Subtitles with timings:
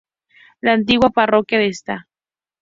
[0.61, 2.07] La antigua parroquia de Sta.